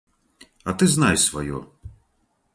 А 0.71 0.75
ты 0.79 0.85
знай 0.95 1.15
сваё. 1.27 1.59